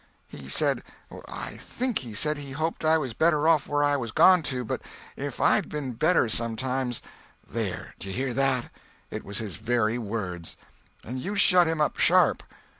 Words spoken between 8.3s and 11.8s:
that! It was his very words!" "And you shut him